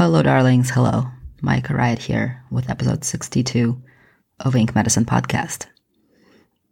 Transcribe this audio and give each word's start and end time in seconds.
Hello, 0.00 0.22
darlings. 0.22 0.70
Hello. 0.70 1.08
Micah 1.42 1.74
Riot 1.74 1.98
here 1.98 2.42
with 2.50 2.70
episode 2.70 3.04
62 3.04 3.82
of 4.38 4.56
Ink 4.56 4.74
Medicine 4.74 5.04
Podcast. 5.04 5.66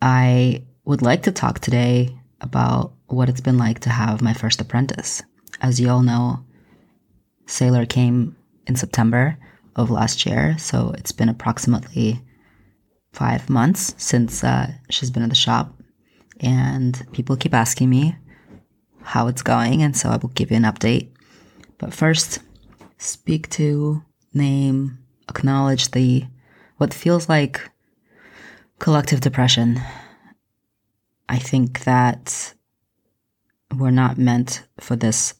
I 0.00 0.64
would 0.86 1.02
like 1.02 1.24
to 1.24 1.30
talk 1.30 1.58
today 1.58 2.18
about 2.40 2.94
what 3.08 3.28
it's 3.28 3.42
been 3.42 3.58
like 3.58 3.80
to 3.80 3.90
have 3.90 4.22
my 4.22 4.32
first 4.32 4.62
apprentice. 4.62 5.22
As 5.60 5.78
you 5.78 5.90
all 5.90 6.00
know, 6.00 6.42
Sayler 7.46 7.86
came 7.86 8.34
in 8.66 8.76
September 8.76 9.36
of 9.76 9.90
last 9.90 10.24
year, 10.24 10.56
so 10.56 10.94
it's 10.96 11.12
been 11.12 11.28
approximately 11.28 12.22
five 13.12 13.50
months 13.50 13.94
since 13.98 14.42
uh, 14.42 14.72
she's 14.88 15.10
been 15.10 15.22
in 15.22 15.28
the 15.28 15.34
shop. 15.34 15.78
And 16.40 17.06
people 17.12 17.36
keep 17.36 17.52
asking 17.52 17.90
me 17.90 18.16
how 19.02 19.26
it's 19.26 19.42
going, 19.42 19.82
and 19.82 19.94
so 19.94 20.08
I 20.08 20.16
will 20.16 20.30
give 20.30 20.50
you 20.50 20.56
an 20.56 20.62
update. 20.62 21.10
But 21.76 21.92
first, 21.92 22.38
speak 22.98 23.48
to, 23.50 24.02
name, 24.34 24.98
acknowledge 25.28 25.92
the 25.92 26.24
what 26.76 26.94
feels 26.94 27.28
like 27.28 27.60
collective 28.78 29.20
depression. 29.20 29.80
I 31.28 31.38
think 31.38 31.84
that 31.84 32.54
we're 33.76 33.90
not 33.90 34.18
meant 34.18 34.64
for 34.80 34.96
this 34.96 35.34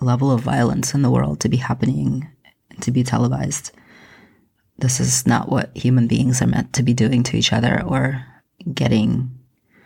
level 0.00 0.30
of 0.30 0.40
violence 0.40 0.94
in 0.94 1.02
the 1.02 1.10
world 1.10 1.40
to 1.40 1.48
be 1.48 1.56
happening 1.56 2.28
and 2.70 2.82
to 2.82 2.90
be 2.90 3.04
televised. 3.04 3.72
This 4.78 5.00
is 5.00 5.26
not 5.26 5.48
what 5.48 5.76
human 5.76 6.06
beings 6.06 6.40
are 6.40 6.46
meant 6.46 6.72
to 6.74 6.82
be 6.82 6.94
doing 6.94 7.22
to 7.24 7.36
each 7.36 7.52
other 7.52 7.82
or 7.84 8.24
getting 8.72 9.30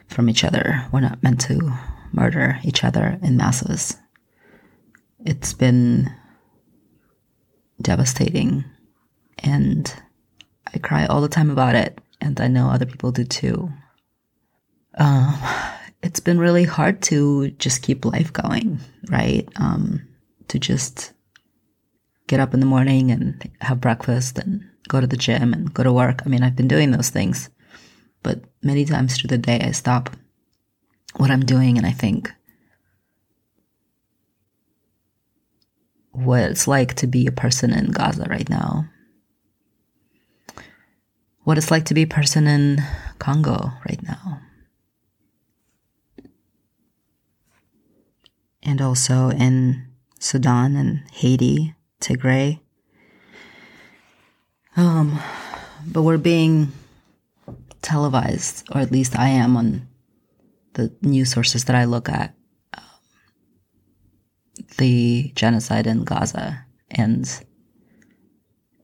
from 0.09 0.29
each 0.29 0.45
other. 0.45 0.87
We're 0.93 1.01
not 1.01 1.23
meant 1.23 1.41
to 1.43 1.73
murder 2.13 2.59
each 2.63 2.85
other 2.85 3.19
in 3.23 3.37
masses. 3.37 3.97
It's 5.25 5.55
been 5.55 6.15
devastating. 7.83 8.65
And 9.39 9.93
I 10.73 10.79
cry 10.79 11.07
all 11.07 11.21
the 11.21 11.29
time 11.29 11.51
about 11.51 11.75
it. 11.75 11.99
And 12.21 12.41
I 12.41 12.49
know 12.49 12.69
other 12.69 12.87
people 12.87 13.13
do 13.13 13.25
too. 13.25 13.71
Um, 14.97 15.39
it's 16.03 16.21
been 16.21 16.39
really 16.39 16.65
hard 16.65 17.03
to 17.03 17.51
just 17.53 17.83
keep 17.83 18.05
life 18.05 18.33
going, 18.33 18.81
right? 19.09 19.49
Um, 19.57 20.07
to 20.49 20.59
just 20.59 21.13
get 22.27 22.41
up 22.41 22.55
in 22.55 22.61
the 22.61 22.67
morning 22.67 23.11
and 23.11 23.51
have 23.61 23.81
breakfast 23.81 24.39
and 24.39 24.69
go 24.89 25.01
to 25.01 25.07
the 25.07 25.17
gym 25.17 25.53
and 25.53 25.73
go 25.73 25.83
to 25.83 25.93
work. 25.93 26.23
I 26.25 26.29
mean, 26.29 26.43
I've 26.43 26.57
been 26.57 26.69
doing 26.69 26.91
those 26.91 27.11
things, 27.11 27.51
but 28.23 28.41
many 28.63 28.85
times 28.85 29.17
through 29.17 29.29
the 29.29 29.39
day, 29.39 29.61
I 29.61 29.71
stop 29.73 30.11
what 31.17 31.31
I'm 31.31 31.45
doing 31.45 31.79
and 31.79 31.87
I 31.87 31.93
think, 31.93 32.33
what 36.25 36.43
it's 36.43 36.69
like 36.69 36.95
to 36.95 37.07
be 37.07 37.27
a 37.27 37.33
person 37.33 37.73
in 37.73 37.91
Gaza 37.91 38.27
right 38.29 38.49
now, 38.49 38.87
what 41.45 41.59
it's 41.59 41.71
like 41.71 41.85
to 41.87 41.95
be 41.95 42.03
a 42.03 42.07
person 42.07 42.47
in 42.47 42.83
Congo 43.19 43.73
right 43.89 44.03
now, 44.03 44.41
and 48.63 48.81
also 48.81 49.31
in 49.31 49.87
Sudan 50.19 50.77
and 50.77 51.03
Haiti, 51.13 51.75
Tigray. 52.01 52.61
Um, 54.77 55.19
but 55.87 56.03
we're 56.03 56.19
being 56.19 56.73
televised, 57.83 58.67
or 58.73 58.81
at 58.81 58.91
least 58.91 59.19
I 59.19 59.29
am 59.29 59.57
on 59.57 59.89
the 60.75 60.93
news 61.03 61.31
sources 61.31 61.65
that 61.65 61.77
I 61.77 61.85
look 61.85 62.09
at 62.09 62.35
the 64.79 65.33
genocide 65.35 65.87
in 65.87 66.05
Gaza, 66.05 66.65
and 66.91 67.29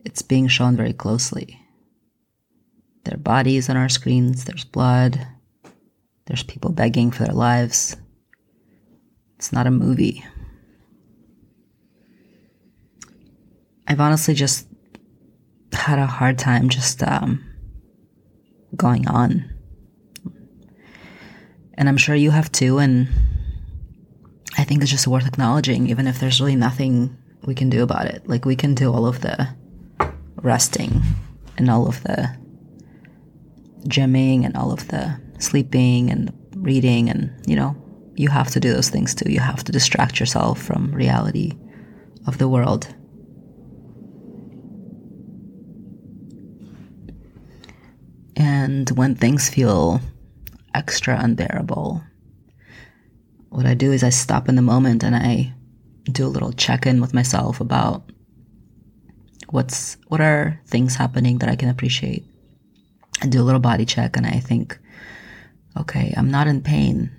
it's 0.05 0.23
being 0.23 0.49
shown 0.49 0.77
very 0.77 0.93
closely. 0.93 1.59
There 3.05 3.15
are 3.15 3.19
bodies 3.19 3.71
on 3.71 3.77
our 3.77 3.89
screens, 3.89 4.45
there's 4.45 4.65
blood, 4.65 5.27
there's 6.27 6.43
people 6.43 6.71
begging 6.71 7.11
for 7.11 7.25
their 7.25 7.35
lives. 7.35 7.97
It's 9.37 9.53
not 9.53 9.67
a 9.67 9.71
movie. 9.71 10.25
I've 13.87 14.01
honestly 14.01 14.35
just 14.35 14.67
had 15.73 15.99
a 15.99 16.07
hard 16.07 16.39
time 16.39 16.69
just 16.69 17.03
um, 17.03 17.45
going 18.77 19.09
on. 19.09 19.51
And 21.75 21.89
I'm 21.89 21.97
sure 21.97 22.15
you 22.15 22.31
have 22.31 22.53
too, 22.53 22.79
and 22.79 23.09
think 24.69 24.83
it's 24.83 24.91
just 24.91 25.09
worth 25.09 25.27
acknowledging, 25.27 25.89
even 25.89 26.07
if 26.07 26.21
there's 26.21 26.41
really 26.41 26.55
nothing 26.55 27.17
we 27.45 27.55
can 27.55 27.71
do 27.71 27.83
about 27.83 28.07
it. 28.07 28.29
Like, 28.29 28.45
we 28.45 28.55
can 28.55 28.75
do 28.75 28.93
all 28.93 29.07
of 29.07 29.23
the 29.23 29.49
resting 30.37 31.03
and 31.57 31.71
all 31.71 31.89
of 31.89 32.03
the 32.03 32.37
gymming 33.87 34.45
and 34.45 34.57
all 34.57 34.71
of 34.71 34.87
the 34.89 35.19
sleeping 35.39 36.11
and 36.11 36.33
reading, 36.55 37.09
and 37.09 37.33
you 37.47 37.57
know, 37.57 37.75
you 38.15 38.29
have 38.29 38.51
to 38.51 38.61
do 38.61 38.73
those 38.73 38.91
things 38.91 39.15
too. 39.15 39.33
You 39.33 39.41
have 39.41 39.65
to 39.65 39.73
distract 39.73 40.21
yourself 40.21 40.61
from 40.61 40.93
reality 40.93 41.53
of 42.27 42.39
the 42.39 42.49
world. 42.49 42.95
And 48.37 48.89
when 48.91 49.15
things 49.15 49.49
feel 49.49 50.01
extra 50.75 51.19
unbearable, 51.19 52.03
what 53.51 53.67
I 53.67 53.75
do 53.75 53.93
is 53.93 54.03
I 54.03 54.11
stop 54.11 54.49
in 54.49 54.57
the 54.57 54.63
moment 54.63 55.03
and 55.03 55.17
I 55.17 55.53
do 56.05 56.27
a 56.27 56.29
little 56.29 56.53
check 56.53 56.87
in 56.87 57.01
with 57.01 57.15
myself 57.15 57.61
about 57.61 58.11
what's 59.51 59.97
what 60.09 60.21
are 60.21 60.61
things 60.67 60.97
happening 60.97 61.39
that 61.39 61.49
I 61.49 61.57
can 61.57 61.69
appreciate. 61.69 62.25
I 63.23 63.27
do 63.27 63.41
a 63.41 63.45
little 63.45 63.61
body 63.61 63.85
check 63.85 64.17
and 64.17 64.27
I 64.27 64.41
think, 64.41 64.79
okay, 65.77 66.15
I'm 66.17 66.31
not 66.31 66.47
in 66.47 66.63
pain. 66.63 67.11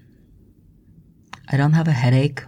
I 1.50 1.58
don't 1.58 1.74
have 1.74 1.88
a 1.88 1.92
headache. 1.92 2.44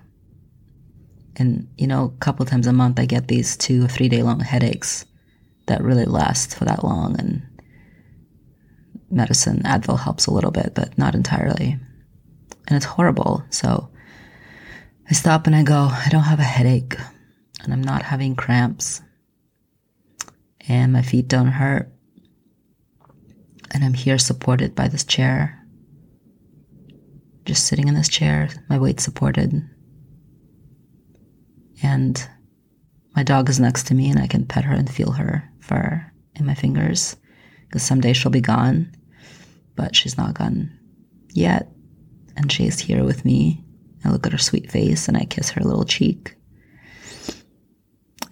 And 1.35 1.67
you 1.77 1.87
know, 1.87 2.13
a 2.15 2.19
couple 2.19 2.45
times 2.45 2.67
a 2.67 2.73
month 2.73 2.99
I 2.99 3.05
get 3.05 3.27
these 3.27 3.57
two 3.57 3.85
or 3.85 3.87
three 3.87 4.09
day 4.09 4.21
long 4.21 4.39
headaches 4.39 5.05
that 5.65 5.83
really 5.83 6.05
last 6.05 6.55
for 6.55 6.65
that 6.65 6.83
long 6.83 7.19
and 7.19 7.41
medicine 9.09 9.61
Advil 9.63 9.99
helps 9.99 10.27
a 10.27 10.31
little 10.31 10.51
bit, 10.51 10.73
but 10.75 10.97
not 10.97 11.15
entirely 11.15 11.79
and 12.67 12.77
it's 12.77 12.85
horrible. 12.85 13.43
So 13.49 13.89
I 15.09 15.13
stop 15.13 15.47
and 15.47 15.55
I 15.55 15.63
go, 15.63 15.89
I 15.91 16.07
don't 16.09 16.23
have 16.23 16.39
a 16.39 16.43
headache 16.43 16.95
and 17.63 17.73
I'm 17.73 17.81
not 17.81 18.03
having 18.03 18.35
cramps 18.35 19.01
and 20.67 20.93
my 20.93 21.01
feet 21.01 21.27
don't 21.27 21.47
hurt. 21.47 21.91
And 23.73 23.83
I'm 23.83 23.93
here 23.93 24.17
supported 24.17 24.75
by 24.75 24.87
this 24.87 25.03
chair. 25.03 25.57
Just 27.45 27.65
sitting 27.67 27.87
in 27.87 27.95
this 27.95 28.09
chair, 28.09 28.49
my 28.69 28.77
weight 28.77 28.99
supported. 28.99 29.67
And 31.81 32.29
my 33.15 33.23
dog 33.23 33.49
is 33.49 33.59
next 33.59 33.87
to 33.87 33.95
me 33.95 34.09
and 34.09 34.19
I 34.19 34.27
can 34.27 34.45
pet 34.45 34.65
her 34.65 34.73
and 34.73 34.89
feel 34.89 35.11
her 35.11 35.49
fur 35.59 36.09
in 36.35 36.45
my 36.45 36.53
fingers 36.53 37.15
because 37.67 37.83
someday 37.83 38.13
she'll 38.13 38.31
be 38.31 38.41
gone, 38.41 38.93
but 39.75 39.95
she's 39.95 40.17
not 40.17 40.35
gone 40.35 40.77
yet 41.33 41.69
and 42.41 42.51
she's 42.51 42.79
here 42.79 43.03
with 43.03 43.23
me. 43.23 43.63
I 44.03 44.09
look 44.09 44.25
at 44.25 44.31
her 44.31 44.37
sweet 44.37 44.71
face 44.71 45.07
and 45.07 45.15
I 45.15 45.25
kiss 45.25 45.51
her 45.51 45.63
little 45.63 45.85
cheek. 45.85 46.35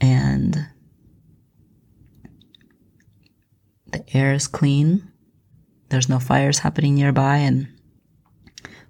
And 0.01 0.67
the 3.91 4.03
air 4.13 4.33
is 4.33 4.47
clean. 4.47 5.11
There's 5.89 6.09
no 6.09 6.19
fires 6.19 6.59
happening 6.59 6.95
nearby, 6.95 7.37
and 7.37 7.67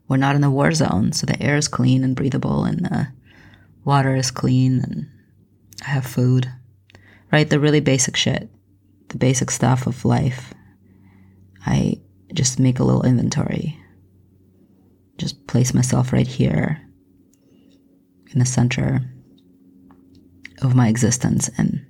we're 0.08 0.18
not 0.18 0.36
in 0.36 0.44
a 0.44 0.52
war 0.52 0.72
zone, 0.74 1.14
so 1.14 1.26
the 1.26 1.42
air 1.42 1.56
is 1.56 1.70
clean 1.70 2.04
and 2.04 2.16
breathable, 2.16 2.66
and 2.66 2.86
the 2.86 3.08
water 3.86 4.16
is 4.16 4.32
clean, 4.32 4.82
and 4.84 5.08
I 5.82 5.92
have 5.92 6.06
food. 6.06 6.52
Right? 7.32 7.50
The 7.50 7.60
really 7.60 7.80
basic 7.80 8.18
shit, 8.18 8.50
the 9.08 9.18
basic 9.18 9.50
stuff 9.50 9.88
of 9.88 10.04
life. 10.04 10.54
I 11.66 12.02
just 12.34 12.60
make 12.60 12.80
a 12.80 12.84
little 12.84 13.04
inventory 13.04 13.80
place 15.50 15.74
myself 15.74 16.14
right 16.14 16.28
here 16.28 16.80
in 18.32 18.38
the 18.38 18.46
center 18.46 19.02
of 20.62 20.76
my 20.76 20.88
existence 20.88 21.50
and 21.58 21.84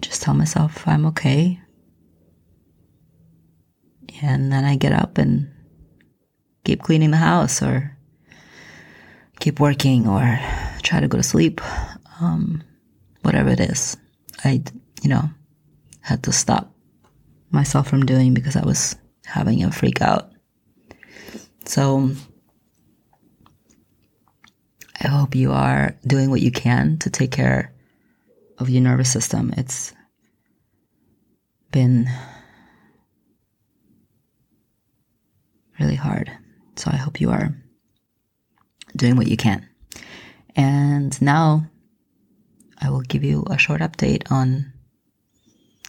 just 0.00 0.22
tell 0.22 0.32
myself 0.32 0.88
I'm 0.88 1.04
okay. 1.06 1.60
And 4.22 4.50
then 4.50 4.64
I 4.64 4.76
get 4.76 4.94
up 4.94 5.18
and 5.18 5.52
keep 6.64 6.80
cleaning 6.82 7.10
the 7.10 7.18
house 7.18 7.62
or 7.62 7.94
keep 9.38 9.60
working 9.60 10.08
or 10.08 10.40
try 10.82 11.00
to 11.00 11.08
go 11.08 11.18
to 11.18 11.22
sleep. 11.22 11.60
Um, 12.18 12.62
whatever 13.20 13.50
it 13.50 13.60
is, 13.60 13.98
I, 14.42 14.62
you 15.02 15.10
know, 15.10 15.28
had 16.00 16.22
to 16.22 16.32
stop 16.32 16.72
myself 17.50 17.88
from 17.88 18.06
doing 18.06 18.32
because 18.32 18.56
I 18.56 18.64
was 18.64 18.96
having 19.26 19.62
a 19.62 19.70
freak 19.70 20.00
out. 20.00 20.32
So 21.66 22.10
I 25.02 25.08
hope 25.08 25.34
you 25.34 25.52
are 25.52 25.96
doing 26.06 26.30
what 26.30 26.40
you 26.40 26.50
can 26.50 26.98
to 26.98 27.10
take 27.10 27.32
care 27.32 27.74
of 28.58 28.70
your 28.70 28.82
nervous 28.82 29.12
system. 29.12 29.52
It's 29.56 29.92
been 31.72 32.08
really 35.78 35.96
hard. 35.96 36.30
So 36.76 36.90
I 36.92 36.96
hope 36.96 37.20
you 37.20 37.30
are 37.30 37.54
doing 38.94 39.16
what 39.16 39.26
you 39.26 39.36
can. 39.36 39.68
And 40.54 41.20
now 41.20 41.66
I 42.80 42.90
will 42.90 43.02
give 43.02 43.24
you 43.24 43.44
a 43.50 43.58
short 43.58 43.80
update 43.80 44.30
on 44.30 44.72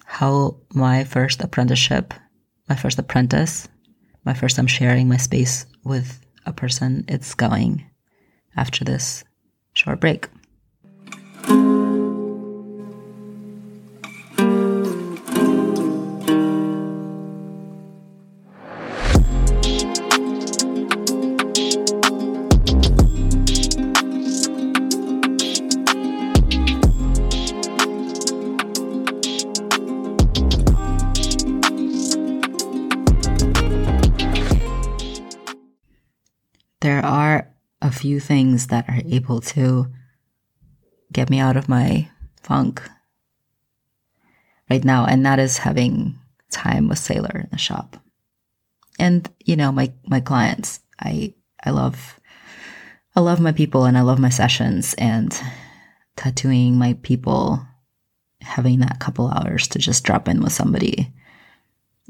how 0.06 0.58
my 0.74 1.04
first 1.04 1.42
apprenticeship, 1.42 2.14
my 2.68 2.76
first 2.76 2.98
apprentice, 3.00 3.68
my 4.28 4.34
first 4.34 4.58
time 4.58 4.68
sharing 4.68 5.08
my 5.08 5.16
space 5.16 5.66
with 5.86 6.20
a 6.46 6.52
person, 6.52 7.06
it's 7.08 7.34
going 7.34 7.86
after 8.58 8.84
this 8.84 9.24
short 9.74 10.02
break. 10.02 10.28
There 36.88 37.06
are 37.06 37.54
a 37.82 37.92
few 37.92 38.22
things 38.22 38.68
that 38.68 38.88
are 38.88 39.02
able 39.06 39.42
to 39.42 39.92
get 41.12 41.30
me 41.30 41.38
out 41.38 41.58
of 41.58 41.68
my 41.68 42.10
funk 42.42 42.82
right 44.70 44.86
now, 44.86 45.06
and 45.06 45.26
that 45.26 45.38
is 45.38 45.58
having 45.58 46.18
time 46.50 46.88
with 46.88 46.98
Sayler 46.98 47.44
in 47.44 47.50
the 47.52 47.58
shop. 47.58 47.98
And 48.98 49.30
you 49.44 49.58
know, 49.58 49.74
my 49.74 49.92
my 50.08 50.22
clients, 50.22 50.80
I 50.98 51.34
I 51.62 51.72
love 51.72 52.22
I 53.18 53.20
love 53.20 53.42
my 53.42 53.52
people 53.52 53.84
and 53.84 53.98
I 53.98 54.02
love 54.02 54.18
my 54.18 54.30
sessions 54.30 54.96
and 54.98 55.38
tattooing 56.16 56.78
my 56.78 56.94
people, 57.04 57.68
having 58.40 58.80
that 58.80 59.02
couple 59.02 59.28
hours 59.28 59.68
to 59.68 59.78
just 59.78 60.06
drop 60.06 60.30
in 60.30 60.42
with 60.42 60.54
somebody 60.54 61.14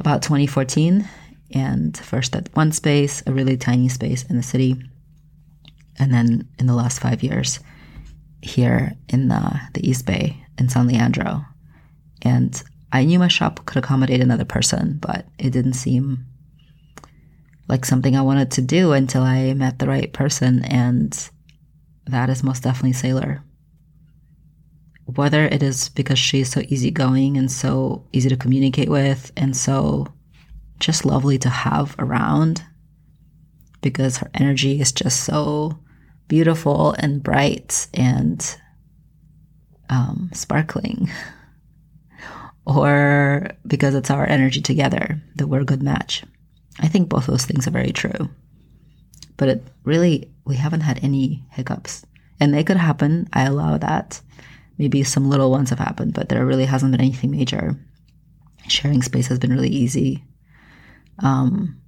about 0.00 0.22
2014 0.22 1.08
and 1.52 1.96
first 1.96 2.34
at 2.34 2.48
one 2.54 2.72
space, 2.72 3.22
a 3.26 3.32
really 3.32 3.56
tiny 3.56 3.88
space 3.88 4.24
in 4.24 4.36
the 4.36 4.42
city. 4.42 4.76
And 5.98 6.12
then 6.12 6.48
in 6.58 6.66
the 6.66 6.74
last 6.74 7.00
five 7.00 7.22
years 7.22 7.60
here 8.42 8.92
in 9.08 9.28
the, 9.28 9.60
the 9.74 9.88
East 9.88 10.06
Bay 10.06 10.44
in 10.58 10.68
San 10.68 10.88
Leandro. 10.88 11.44
And 12.22 12.60
I 12.92 13.04
knew 13.04 13.18
my 13.18 13.28
shop 13.28 13.64
could 13.64 13.82
accommodate 13.82 14.20
another 14.20 14.44
person, 14.44 14.98
but 15.00 15.26
it 15.38 15.50
didn't 15.50 15.74
seem 15.74 16.26
like 17.68 17.84
something 17.84 18.16
I 18.16 18.22
wanted 18.22 18.50
to 18.52 18.62
do 18.62 18.92
until 18.92 19.22
I 19.22 19.54
met 19.54 19.78
the 19.78 19.88
right 19.88 20.12
person. 20.12 20.64
And 20.64 21.30
that 22.06 22.28
is 22.28 22.42
most 22.42 22.62
definitely 22.62 22.92
Sayler 22.92 23.42
whether 25.16 25.44
it 25.44 25.62
is 25.62 25.88
because 25.90 26.18
she's 26.18 26.50
so 26.50 26.60
easygoing 26.68 27.36
and 27.36 27.50
so 27.50 28.06
easy 28.12 28.28
to 28.28 28.36
communicate 28.36 28.88
with 28.88 29.32
and 29.36 29.56
so 29.56 30.06
just 30.80 31.04
lovely 31.04 31.38
to 31.38 31.48
have 31.48 31.94
around 31.98 32.62
because 33.80 34.16
her 34.16 34.30
energy 34.34 34.80
is 34.80 34.92
just 34.92 35.24
so 35.24 35.78
beautiful 36.26 36.94
and 36.98 37.22
bright 37.22 37.86
and 37.94 38.56
um, 39.90 40.30
sparkling, 40.32 41.10
or 42.66 43.48
because 43.66 43.94
it's 43.94 44.10
our 44.10 44.26
energy 44.26 44.60
together 44.60 45.22
that 45.36 45.46
we're 45.46 45.60
a 45.60 45.66
good 45.66 45.82
match. 45.82 46.24
I 46.80 46.88
think 46.88 47.08
both 47.08 47.26
those 47.26 47.44
things 47.44 47.66
are 47.66 47.72
very 47.72 47.92
true. 47.92 48.30
But 49.36 49.48
it 49.48 49.62
really, 49.84 50.30
we 50.44 50.56
haven't 50.56 50.80
had 50.80 51.02
any 51.02 51.44
hiccups. 51.50 52.04
And 52.40 52.52
they 52.52 52.64
could 52.64 52.76
happen. 52.76 53.28
I 53.32 53.44
allow 53.44 53.78
that. 53.78 54.20
Maybe 54.78 55.02
some 55.04 55.28
little 55.30 55.50
ones 55.50 55.70
have 55.70 55.78
happened, 55.78 56.14
but 56.14 56.28
there 56.28 56.44
really 56.44 56.64
hasn't 56.64 56.92
been 56.92 57.00
anything 57.00 57.30
major. 57.30 57.76
Sharing 58.68 59.02
space 59.02 59.28
has 59.28 59.38
been 59.38 59.52
really 59.52 59.68
easy. 59.68 60.24
Um, 61.20 61.80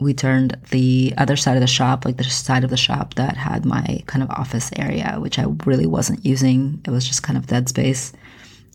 we 0.00 0.14
turned 0.14 0.56
the 0.70 1.12
other 1.18 1.36
side 1.36 1.56
of 1.56 1.60
the 1.60 1.66
shop, 1.66 2.04
like 2.04 2.16
the 2.16 2.24
side 2.24 2.64
of 2.64 2.70
the 2.70 2.76
shop 2.76 3.14
that 3.14 3.36
had 3.36 3.64
my 3.64 4.02
kind 4.06 4.22
of 4.22 4.30
office 4.30 4.70
area, 4.76 5.16
which 5.18 5.38
I 5.38 5.46
really 5.66 5.86
wasn't 5.86 6.24
using. 6.24 6.80
It 6.86 6.90
was 6.90 7.06
just 7.06 7.22
kind 7.22 7.36
of 7.36 7.46
dead 7.46 7.68
space, 7.68 8.12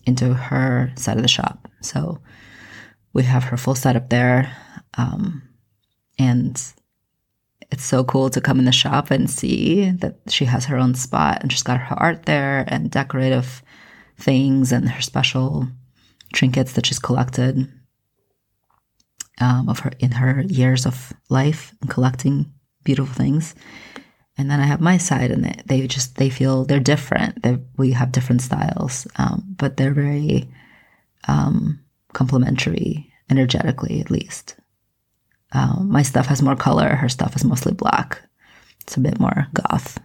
into 0.06 0.34
her 0.34 0.92
side 0.96 1.16
of 1.16 1.22
the 1.22 1.28
shop. 1.28 1.68
So 1.80 2.20
we 3.14 3.22
have 3.22 3.44
her 3.44 3.56
full 3.56 3.74
setup 3.74 4.10
there. 4.10 4.54
Um, 4.98 5.42
and 6.18 6.62
it's 7.74 7.84
so 7.84 8.04
cool 8.04 8.30
to 8.30 8.40
come 8.40 8.60
in 8.60 8.66
the 8.66 8.72
shop 8.72 9.10
and 9.10 9.28
see 9.28 9.90
that 9.90 10.14
she 10.28 10.44
has 10.44 10.64
her 10.66 10.76
own 10.78 10.94
spot 10.94 11.38
and 11.42 11.50
she's 11.50 11.64
got 11.64 11.80
her 11.80 11.98
art 11.98 12.24
there 12.24 12.64
and 12.68 12.88
decorative 12.88 13.64
things 14.16 14.70
and 14.70 14.88
her 14.88 15.02
special 15.02 15.66
trinkets 16.32 16.74
that 16.74 16.86
she's 16.86 17.00
collected 17.00 17.68
um, 19.40 19.68
of 19.68 19.80
her 19.80 19.90
in 19.98 20.12
her 20.12 20.42
years 20.42 20.86
of 20.86 21.12
life 21.30 21.74
and 21.80 21.90
collecting 21.90 22.52
beautiful 22.84 23.12
things. 23.12 23.56
And 24.38 24.48
then 24.48 24.60
I 24.60 24.66
have 24.66 24.80
my 24.80 24.96
side, 24.96 25.32
and 25.32 25.44
they, 25.44 25.56
they 25.66 25.86
just 25.88 26.16
they 26.16 26.30
feel 26.30 26.64
they're 26.64 26.78
different. 26.78 27.42
They, 27.42 27.58
we 27.76 27.90
have 27.90 28.12
different 28.12 28.42
styles, 28.42 29.06
um, 29.16 29.42
but 29.58 29.76
they're 29.76 29.94
very 29.94 30.48
um, 31.26 31.80
complementary 32.12 33.12
energetically, 33.30 34.00
at 34.00 34.12
least. 34.12 34.54
Um, 35.54 35.88
my 35.90 36.02
stuff 36.02 36.26
has 36.26 36.42
more 36.42 36.56
color. 36.56 36.90
Her 36.90 37.08
stuff 37.08 37.36
is 37.36 37.44
mostly 37.44 37.72
black. 37.72 38.20
It's 38.80 38.96
a 38.96 39.00
bit 39.00 39.20
more 39.20 39.46
goth. 39.54 39.98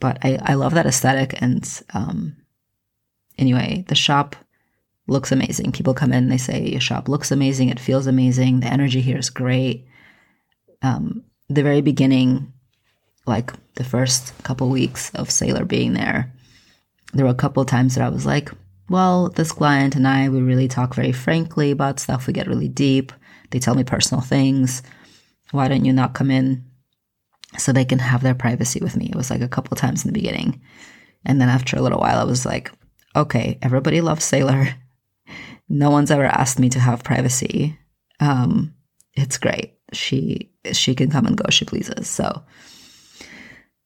But 0.00 0.18
I, 0.22 0.38
I 0.42 0.54
love 0.54 0.74
that 0.74 0.86
aesthetic. 0.86 1.40
And 1.40 1.66
um, 1.94 2.36
anyway, 3.38 3.84
the 3.88 3.94
shop 3.94 4.36
looks 5.06 5.32
amazing. 5.32 5.72
People 5.72 5.94
come 5.94 6.12
in, 6.12 6.28
they 6.28 6.38
say, 6.38 6.66
Your 6.66 6.80
shop 6.80 7.08
looks 7.08 7.30
amazing. 7.30 7.68
It 7.68 7.80
feels 7.80 8.06
amazing. 8.06 8.60
The 8.60 8.66
energy 8.66 9.00
here 9.00 9.18
is 9.18 9.30
great. 9.30 9.86
Um, 10.82 11.24
the 11.48 11.62
very 11.62 11.80
beginning, 11.80 12.52
like 13.26 13.52
the 13.74 13.84
first 13.84 14.36
couple 14.42 14.68
weeks 14.68 15.10
of 15.14 15.28
Sayler 15.28 15.66
being 15.66 15.92
there, 15.92 16.32
there 17.12 17.24
were 17.24 17.30
a 17.30 17.34
couple 17.34 17.64
times 17.64 17.94
that 17.94 18.04
I 18.04 18.08
was 18.08 18.26
like, 18.26 18.50
well, 18.88 19.30
this 19.30 19.52
client 19.52 19.96
and 19.96 20.06
I, 20.06 20.28
we 20.28 20.42
really 20.42 20.68
talk 20.68 20.94
very 20.94 21.12
frankly 21.12 21.70
about 21.70 22.00
stuff. 22.00 22.26
We 22.26 22.32
get 22.32 22.48
really 22.48 22.68
deep. 22.68 23.12
They 23.54 23.60
tell 23.60 23.76
me 23.76 23.84
personal 23.84 24.20
things. 24.20 24.82
Why 25.52 25.68
don't 25.68 25.84
you 25.84 25.92
not 25.92 26.12
come 26.12 26.32
in 26.32 26.64
so 27.56 27.70
they 27.72 27.84
can 27.84 28.00
have 28.00 28.20
their 28.20 28.34
privacy 28.34 28.80
with 28.82 28.96
me? 28.96 29.06
It 29.06 29.14
was 29.14 29.30
like 29.30 29.42
a 29.42 29.48
couple 29.48 29.76
times 29.76 30.04
in 30.04 30.12
the 30.12 30.20
beginning. 30.20 30.60
And 31.24 31.40
then 31.40 31.48
after 31.48 31.76
a 31.76 31.80
little 31.80 32.00
while, 32.00 32.18
I 32.18 32.24
was 32.24 32.44
like, 32.44 32.72
okay, 33.14 33.60
everybody 33.62 34.00
loves 34.00 34.28
Sayler. 34.28 34.74
No 35.66 35.90
one's 35.90 36.10
ever 36.10 36.26
asked 36.26 36.58
me 36.58 36.68
to 36.68 36.78
have 36.78 37.04
privacy. 37.04 37.78
Um, 38.20 38.74
it's 39.14 39.38
great. 39.38 39.78
She 39.94 40.52
she 40.72 40.94
can 40.94 41.10
come 41.10 41.24
and 41.24 41.38
go 41.38 41.46
she 41.48 41.64
pleases. 41.64 42.06
So 42.06 42.42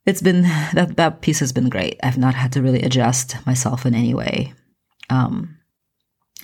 it's 0.05 0.21
been 0.21 0.43
that 0.43 0.97
that 0.97 1.21
piece 1.21 1.39
has 1.39 1.53
been 1.53 1.69
great. 1.69 2.01
I've 2.03 2.19
not 2.19 2.35
had 2.35 2.53
to 2.55 2.63
really 2.63 2.83
adjust 2.83 3.37
myself 3.47 3.87
in 3.87 3.95
any 3.95 4.13
way, 4.13 4.55
um, 5.09 5.57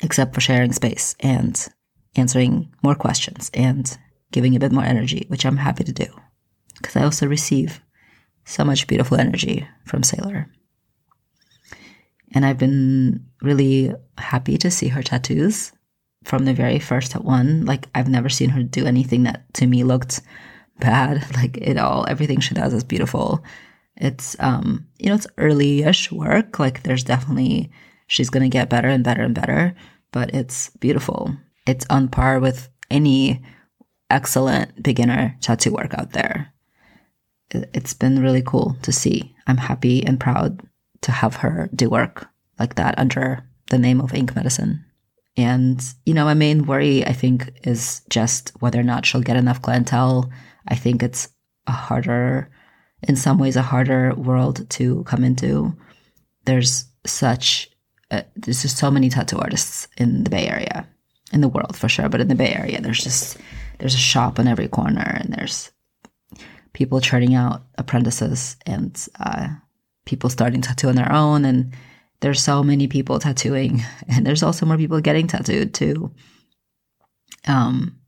except 0.02 0.34
for 0.34 0.40
sharing 0.40 0.72
space 0.72 1.16
and 1.18 1.68
answering 2.16 2.72
more 2.82 2.94
questions 2.94 3.50
and 3.54 3.96
giving 4.32 4.56
a 4.56 4.60
bit 4.60 4.72
more 4.72 4.84
energy, 4.84 5.26
which 5.28 5.44
I'm 5.44 5.56
happy 5.56 5.84
to 5.84 5.92
do 5.92 6.06
because 6.76 6.96
I 6.96 7.04
also 7.04 7.26
receive 7.26 7.80
so 8.44 8.64
much 8.64 8.86
beautiful 8.86 9.18
energy 9.18 9.66
from 9.84 10.02
Sayler. 10.02 10.46
And 12.32 12.44
I've 12.44 12.58
been 12.58 13.24
really 13.42 13.94
happy 14.18 14.58
to 14.58 14.70
see 14.70 14.88
her 14.88 15.02
tattoos 15.02 15.72
from 16.24 16.44
the 16.44 16.54
very 16.54 16.78
first 16.78 17.14
one. 17.14 17.64
Like, 17.64 17.88
I've 17.94 18.08
never 18.08 18.28
seen 18.28 18.50
her 18.50 18.62
do 18.62 18.86
anything 18.86 19.22
that 19.22 19.44
to 19.54 19.66
me 19.66 19.84
looked 19.84 20.20
bad. 20.78 21.24
Like, 21.36 21.56
it 21.58 21.78
all, 21.78 22.06
everything 22.08 22.40
she 22.40 22.54
does 22.54 22.74
is 22.74 22.84
beautiful. 22.84 23.44
It's, 23.96 24.36
um, 24.40 24.86
you 24.98 25.08
know, 25.08 25.14
it's 25.14 25.26
early 25.38 25.84
ish 25.84 26.10
work. 26.10 26.58
Like, 26.58 26.82
there's 26.82 27.04
definitely, 27.04 27.70
she's 28.08 28.30
going 28.30 28.42
to 28.42 28.48
get 28.48 28.68
better 28.68 28.88
and 28.88 29.04
better 29.04 29.22
and 29.22 29.34
better, 29.34 29.74
but 30.10 30.34
it's 30.34 30.70
beautiful. 30.80 31.36
It's 31.66 31.86
on 31.88 32.08
par 32.08 32.40
with 32.40 32.68
any 32.90 33.42
excellent 34.10 34.82
beginner 34.82 35.36
tattoo 35.40 35.72
work 35.72 35.94
out 35.94 36.12
there. 36.12 36.52
It's 37.50 37.94
been 37.94 38.22
really 38.22 38.42
cool 38.42 38.76
to 38.82 38.92
see. 38.92 39.34
I'm 39.46 39.56
happy 39.56 40.04
and 40.04 40.18
proud 40.20 40.60
to 41.02 41.12
have 41.12 41.36
her 41.36 41.68
do 41.74 41.88
work 41.90 42.26
like 42.58 42.74
that 42.76 42.98
under 42.98 43.44
the 43.70 43.78
name 43.78 44.00
of 44.00 44.14
Ink 44.14 44.34
Medicine. 44.34 44.84
And, 45.36 45.82
you 46.06 46.14
know, 46.14 46.24
my 46.24 46.34
main 46.34 46.66
worry, 46.66 47.04
I 47.04 47.12
think, 47.12 47.52
is 47.64 48.02
just 48.08 48.52
whether 48.60 48.78
or 48.78 48.84
not 48.84 49.04
she'll 49.04 49.20
get 49.20 49.36
enough 49.36 49.62
clientele. 49.62 50.30
I 50.68 50.76
think 50.76 51.02
it's 51.02 51.28
a 51.66 51.72
harder, 51.72 52.50
in 53.02 53.16
some 53.16 53.38
ways, 53.38 53.56
a 53.56 53.62
harder 53.62 54.14
world 54.14 54.68
to 54.70 55.02
come 55.04 55.24
into. 55.24 55.76
There's 56.44 56.84
such, 57.04 57.70
uh, 58.10 58.22
there's 58.36 58.62
just 58.62 58.78
so 58.78 58.90
many 58.90 59.08
tattoo 59.08 59.38
artists 59.38 59.88
in 59.96 60.24
the 60.24 60.30
Bay 60.30 60.46
Area, 60.46 60.88
in 61.34 61.40
the 61.40 61.48
world 61.48 61.76
for 61.76 61.88
sure, 61.88 62.08
but 62.08 62.20
in 62.20 62.28
the 62.28 62.34
Bay 62.34 62.54
Area, 62.54 62.80
there's 62.80 63.02
just, 63.02 63.36
there's 63.78 63.94
a 63.94 63.98
shop 63.98 64.38
on 64.38 64.46
every 64.46 64.68
corner 64.68 65.18
and 65.20 65.34
there's 65.34 65.72
people 66.72 67.00
churning 67.00 67.34
out 67.34 67.64
apprentices 67.76 68.56
and 68.64 69.06
uh, 69.18 69.48
people 70.06 70.30
starting 70.30 70.62
tattoo 70.62 70.88
on 70.88 70.94
their 70.94 71.12
own. 71.12 71.44
And 71.44 71.74
there's 72.20 72.40
so 72.40 72.62
many 72.62 72.86
people 72.86 73.18
tattooing, 73.18 73.82
and 74.08 74.24
there's 74.24 74.42
also 74.42 74.64
more 74.64 74.78
people 74.78 75.00
getting 75.00 75.26
tattooed 75.26 75.74
too. 75.74 76.12
Um, 77.46 77.98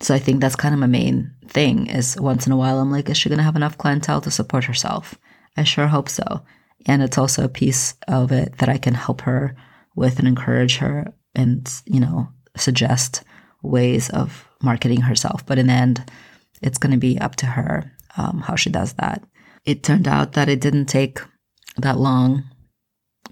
so 0.00 0.14
I 0.14 0.18
think 0.18 0.40
that's 0.40 0.56
kind 0.56 0.74
of 0.74 0.80
my 0.80 0.86
main 0.86 1.32
thing 1.46 1.88
is 1.88 2.18
once 2.18 2.46
in 2.46 2.52
a 2.52 2.56
while 2.56 2.78
I'm 2.78 2.92
like, 2.92 3.08
is 3.08 3.16
she 3.16 3.28
gonna 3.28 3.42
have 3.42 3.56
enough 3.56 3.78
clientele 3.78 4.20
to 4.22 4.30
support 4.30 4.64
herself? 4.64 5.18
I 5.56 5.64
sure 5.64 5.88
hope 5.88 6.08
so. 6.08 6.42
And 6.86 7.02
it's 7.02 7.18
also 7.18 7.44
a 7.44 7.48
piece 7.48 7.94
of 8.08 8.32
it 8.32 8.58
that 8.58 8.68
I 8.68 8.78
can 8.78 8.94
help 8.94 9.22
her 9.22 9.56
with 9.94 10.18
and 10.18 10.28
encourage 10.28 10.76
her 10.78 11.12
and, 11.34 11.70
you 11.84 12.00
know, 12.00 12.28
suggest 12.56 13.22
ways 13.62 14.10
of 14.10 14.48
marketing 14.62 15.02
herself. 15.02 15.44
But 15.46 15.58
in 15.58 15.66
the 15.68 15.72
end, 15.72 16.10
it's 16.62 16.78
going 16.78 16.92
to 16.92 16.98
be 16.98 17.18
up 17.18 17.36
to 17.36 17.46
her 17.46 17.92
um, 18.16 18.40
how 18.40 18.56
she 18.56 18.70
does 18.70 18.94
that. 18.94 19.22
It 19.64 19.82
turned 19.82 20.08
out 20.08 20.32
that 20.32 20.48
it 20.48 20.60
didn't 20.60 20.86
take 20.86 21.20
that 21.76 21.98
long 21.98 22.44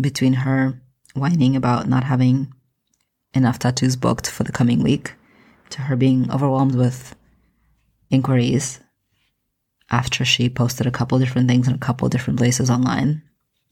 between 0.00 0.34
her 0.34 0.80
whining 1.14 1.56
about 1.56 1.88
not 1.88 2.04
having 2.04 2.52
enough 3.34 3.58
tattoos 3.58 3.96
booked 3.96 4.28
for 4.30 4.44
the 4.44 4.52
coming 4.52 4.82
week 4.82 5.14
to 5.70 5.82
her 5.82 5.96
being 5.96 6.30
overwhelmed 6.30 6.74
with 6.74 7.14
inquiries 8.10 8.80
after 9.90 10.24
she 10.24 10.48
posted 10.48 10.86
a 10.86 10.90
couple 10.90 11.18
different 11.18 11.48
things 11.48 11.66
in 11.66 11.74
a 11.74 11.78
couple 11.78 12.08
different 12.08 12.38
places 12.38 12.70
online. 12.70 13.22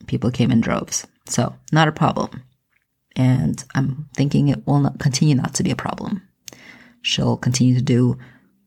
People 0.06 0.30
came 0.30 0.50
in 0.50 0.60
droves. 0.60 1.06
So, 1.26 1.54
not 1.72 1.88
a 1.88 1.92
problem. 1.92 2.42
And 3.16 3.64
I'm 3.75 4.08
thinking 4.14 4.49
it 4.49 4.66
will 4.66 4.80
not 4.80 4.99
continue 4.99 5.35
not 5.35 5.54
to 5.54 5.62
be 5.62 5.70
a 5.70 5.76
problem. 5.76 6.23
She'll 7.02 7.37
continue 7.37 7.75
to 7.75 7.82
do 7.82 8.18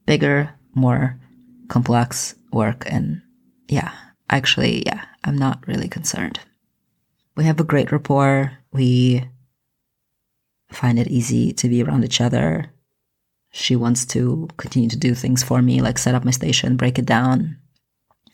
bigger, 0.06 0.54
more 0.74 1.20
complex 1.68 2.36
work. 2.52 2.86
And 2.90 3.22
yeah, 3.68 3.92
actually, 4.30 4.84
yeah, 4.86 5.06
I'm 5.24 5.38
not 5.38 5.68
really 5.68 5.88
concerned 5.88 6.40
we 7.40 7.46
have 7.46 7.62
a 7.62 7.64
great 7.64 7.94
rapport. 7.94 8.52
We 8.74 9.24
find 10.74 11.00
it 11.00 11.08
easy 11.08 11.54
to 11.54 11.70
be 11.70 11.82
around 11.82 12.04
each 12.04 12.20
other. 12.20 12.70
She 13.52 13.78
wants 13.78 14.06
to 14.08 14.50
continue 14.58 14.90
to 14.90 14.98
do 14.98 15.16
things 15.16 15.42
for 15.42 15.62
me, 15.62 15.82
like 15.82 15.98
set 15.98 16.14
up 16.14 16.26
my 16.26 16.32
station, 16.32 16.76
break 16.76 17.00
it 17.00 17.06
down. 17.06 17.58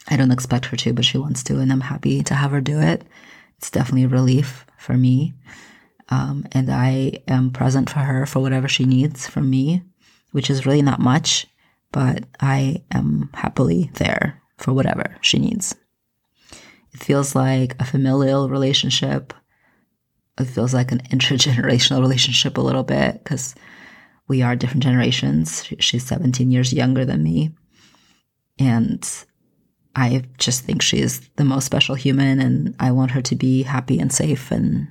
I 0.07 0.17
don't 0.17 0.31
expect 0.31 0.65
her 0.65 0.77
to, 0.77 0.93
but 0.93 1.05
she 1.05 1.19
wants 1.19 1.43
to, 1.43 1.59
and 1.59 1.71
I'm 1.71 1.81
happy 1.81 2.23
to 2.23 2.33
have 2.33 2.49
her 2.49 2.61
do 2.61 2.79
it. 2.81 3.03
It's 3.59 3.69
definitely 3.69 4.05
a 4.05 4.07
relief 4.07 4.65
for 4.79 4.97
me. 4.97 5.35
Um, 6.09 6.45
and 6.51 6.69
I 6.69 7.23
am 7.27 7.51
present 7.51 7.89
for 7.89 7.99
her 7.99 8.25
for 8.25 8.39
whatever 8.39 8.67
she 8.67 8.85
needs 8.85 9.27
from 9.27 9.49
me, 9.49 9.83
which 10.31 10.49
is 10.49 10.65
really 10.65 10.81
not 10.81 10.99
much, 10.99 11.47
but 11.91 12.25
I 12.39 12.83
am 12.91 13.29
happily 13.33 13.89
there 13.95 14.41
for 14.57 14.73
whatever 14.73 15.15
she 15.21 15.39
needs. 15.39 15.75
It 16.93 17.03
feels 17.03 17.35
like 17.35 17.75
a 17.79 17.85
familial 17.85 18.49
relationship. 18.49 19.33
It 20.39 20.45
feels 20.45 20.73
like 20.73 20.91
an 20.91 20.99
intergenerational 21.11 22.01
relationship 22.01 22.57
a 22.57 22.61
little 22.61 22.83
bit 22.83 23.23
because 23.23 23.55
we 24.27 24.41
are 24.41 24.55
different 24.55 24.83
generations. 24.83 25.65
She's 25.79 26.05
17 26.05 26.51
years 26.51 26.73
younger 26.73 27.05
than 27.05 27.23
me. 27.23 27.55
And 28.57 29.07
I 29.95 30.23
just 30.37 30.63
think 30.63 30.81
she 30.81 30.99
is 30.99 31.27
the 31.37 31.43
most 31.45 31.65
special 31.65 31.95
human, 31.95 32.39
and 32.39 32.75
I 32.79 32.91
want 32.91 33.11
her 33.11 33.21
to 33.23 33.35
be 33.35 33.63
happy 33.63 33.99
and 33.99 34.11
safe 34.11 34.51
and 34.51 34.87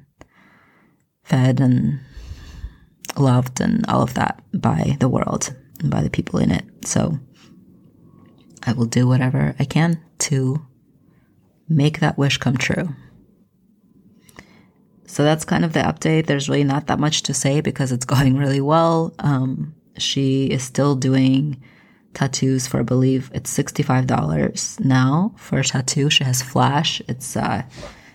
fed 1.25 1.61
and 1.61 2.00
loved 3.16 3.61
and 3.61 3.85
all 3.87 4.02
of 4.02 4.14
that 4.14 4.43
by 4.52 4.97
the 5.00 5.09
world 5.09 5.54
and 5.81 5.90
by 5.90 6.02
the 6.02 6.11
people 6.11 6.38
in 6.38 6.50
it. 6.50 6.64
So 6.85 7.19
I 8.62 8.73
will 8.73 8.87
do 8.87 9.07
whatever 9.07 9.54
I 9.59 9.64
can 9.64 10.00
to 10.21 10.64
make 11.69 12.00
that 12.00 12.19
wish 12.19 12.38
come 12.38 12.57
true. 12.57 12.88
So 15.07 15.23
that's 15.23 15.45
kind 15.45 15.64
of 15.64 15.73
the 15.73 15.81
update. 15.81 16.26
There's 16.26 16.49
really 16.49 16.64
not 16.64 16.87
that 16.88 16.99
much 16.99 17.23
to 17.25 17.35
say 17.35 17.61
because 17.61 17.93
it's 17.93 18.04
going 18.16 18.37
really 18.37 18.61
well. 18.61 19.14
Um, 19.19 19.75
she 19.97 20.47
is 20.47 20.62
still 20.62 20.97
doing 20.97 21.62
tattoos 22.14 22.66
for, 22.66 22.81
I 22.81 22.83
believe, 22.83 23.31
it's 23.35 23.57
$65 23.57 24.81
now 24.81 25.35
for 25.37 25.59
a 25.59 25.64
tattoo. 25.64 26.11
She 26.11 26.25
has 26.25 26.43
flash. 26.43 27.02
It's, 27.09 27.37
uh, 27.37 27.62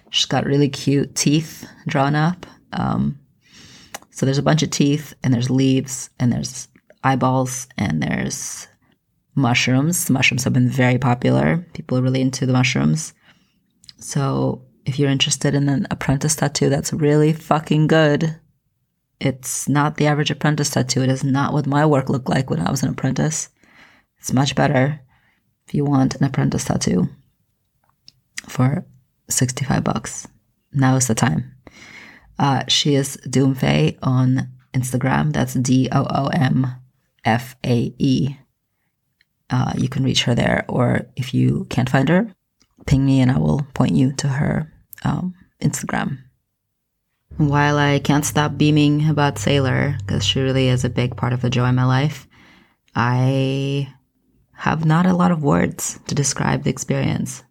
she's 0.10 0.26
got 0.26 0.46
really 0.46 0.70
cute 0.70 1.16
teeth 1.16 1.68
drawn 1.88 2.16
up. 2.16 2.46
Um, 2.74 3.20
so 4.12 4.26
there's 4.26 4.38
a 4.38 4.44
bunch 4.44 4.64
of 4.64 4.70
teeth 4.70 5.14
and 5.24 5.34
there's 5.34 5.50
leaves 5.50 6.10
and 6.20 6.32
there's 6.32 6.68
eyeballs 7.04 7.68
and 7.78 8.02
there's 8.02 8.68
mushrooms. 9.36 10.10
Mushrooms 10.10 10.44
have 10.44 10.54
been 10.54 10.70
very 10.70 10.98
popular. 10.98 11.66
People 11.74 11.98
are 11.98 12.02
really 12.02 12.22
into 12.22 12.46
the 12.46 12.54
mushrooms. 12.54 13.14
So 13.98 14.66
if 14.86 15.00
you're 15.00 15.10
interested 15.10 15.56
in 15.56 15.70
an 15.70 15.88
apprentice 15.92 16.36
tattoo 16.36 16.70
that's 16.70 16.94
really 16.94 17.34
fucking 17.34 17.88
good, 17.88 18.36
it's 19.20 19.68
not 19.68 19.98
the 19.98 20.08
average 20.08 20.32
apprentice 20.32 20.70
tattoo. 20.70 21.04
It 21.04 21.10
is 21.10 21.24
not 21.24 21.54
what 21.54 21.66
my 21.68 21.86
work 21.86 22.10
looked 22.10 22.30
like 22.30 22.50
when 22.50 22.60
I 22.60 22.72
was 22.72 22.84
an 22.84 22.90
apprentice. 22.90 23.50
It's 24.18 24.34
much 24.34 24.56
better 24.56 25.00
if 25.68 25.74
you 25.74 25.86
want 25.86 26.16
an 26.16 26.24
apprentice 26.24 26.66
tattoo 26.66 27.10
for 28.48 28.86
65 29.30 29.84
bucks. 29.84 30.28
Now 30.72 30.96
is 30.96 31.08
the 31.08 31.16
time. 31.16 31.56
Uh, 32.40 32.64
she 32.70 32.96
is 32.96 33.18
Doomfae 33.28 34.00
on 34.02 34.48
Instagram. 34.74 35.34
That's 35.34 35.54
D 35.54 35.90
O 35.92 36.08
O 36.10 36.28
M 36.28 36.68
F 37.26 37.58
A 37.66 37.94
E. 38.00 38.38
Uh, 39.50 39.74
you 39.78 39.90
can 39.90 40.04
reach 40.04 40.24
her 40.24 40.34
there, 40.34 40.64
or 40.70 41.08
if 41.16 41.34
you 41.34 41.66
can't 41.70 41.90
find 41.90 42.08
her, 42.08 42.34
ping 42.86 43.06
me 43.06 43.20
and 43.20 43.32
I 43.32 43.38
will 43.40 43.68
point 43.74 43.96
you 43.96 44.14
to 44.14 44.28
her 44.28 44.72
um, 45.04 45.36
Instagram. 45.62 46.20
While 47.38 47.78
I 47.78 48.00
can't 48.00 48.26
stop 48.26 48.58
beaming 48.58 49.10
about 49.10 49.36
Sayler, 49.36 49.98
because 50.00 50.26
she 50.26 50.40
really 50.40 50.68
is 50.68 50.86
a 50.86 50.90
big 50.90 51.18
part 51.18 51.34
of 51.34 51.42
the 51.42 51.50
joy 51.50 51.68
in 51.68 51.76
my 51.76 51.86
life, 51.86 52.28
I 52.96 53.94
have 54.54 54.86
not 54.86 55.06
a 55.06 55.14
lot 55.14 55.32
of 55.32 55.44
words 55.44 56.00
to 56.08 56.16
describe 56.16 56.64
the 56.64 56.70
experience. 56.70 57.44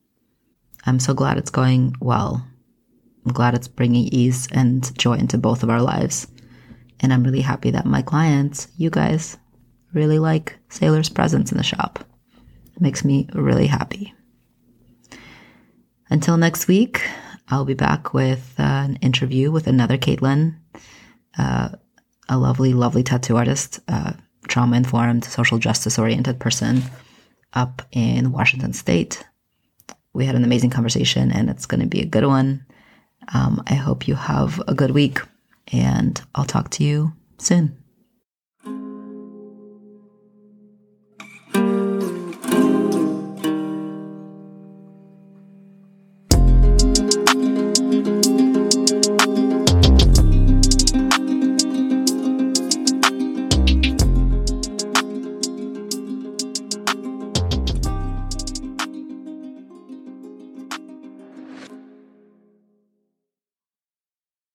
I'm 0.86 1.00
so 1.00 1.14
glad 1.14 1.38
it's 1.38 1.50
going 1.50 1.94
well. 2.00 2.46
I'm 3.28 3.34
glad 3.34 3.54
it's 3.54 3.68
bringing 3.68 4.06
ease 4.06 4.48
and 4.52 4.96
joy 4.96 5.18
into 5.18 5.36
both 5.36 5.62
of 5.62 5.68
our 5.68 5.82
lives. 5.82 6.28
And 7.00 7.12
I'm 7.12 7.22
really 7.22 7.42
happy 7.42 7.70
that 7.72 7.84
my 7.84 8.00
clients, 8.00 8.68
you 8.78 8.88
guys, 8.88 9.36
really 9.92 10.18
like 10.18 10.56
Sayler's 10.70 11.10
presence 11.10 11.52
in 11.52 11.58
the 11.58 11.62
shop. 11.62 12.02
It 12.74 12.80
makes 12.80 13.04
me 13.04 13.28
really 13.34 13.66
happy. 13.66 14.14
Until 16.08 16.38
next 16.38 16.68
week, 16.68 17.06
I'll 17.48 17.66
be 17.66 17.74
back 17.74 18.14
with 18.14 18.54
uh, 18.58 18.62
an 18.62 18.96
interview 19.02 19.50
with 19.50 19.66
another 19.66 19.98
Caitlin, 19.98 20.56
uh, 21.36 21.68
a 22.30 22.38
lovely, 22.38 22.72
lovely 22.72 23.02
tattoo 23.02 23.36
artist, 23.36 23.80
uh, 23.88 24.14
trauma 24.48 24.78
informed, 24.78 25.26
social 25.26 25.58
justice 25.58 25.98
oriented 25.98 26.40
person 26.40 26.82
up 27.52 27.82
in 27.92 28.32
Washington 28.32 28.72
State. 28.72 29.22
We 30.14 30.24
had 30.24 30.34
an 30.34 30.44
amazing 30.44 30.70
conversation 30.70 31.30
and 31.30 31.50
it's 31.50 31.66
going 31.66 31.82
to 31.82 31.86
be 31.86 32.00
a 32.00 32.06
good 32.06 32.24
one. 32.24 32.64
Um, 33.32 33.62
I 33.66 33.74
hope 33.74 34.08
you 34.08 34.14
have 34.14 34.62
a 34.66 34.74
good 34.74 34.92
week 34.92 35.20
and 35.72 36.20
I'll 36.34 36.44
talk 36.44 36.70
to 36.70 36.84
you 36.84 37.12
soon. 37.38 37.76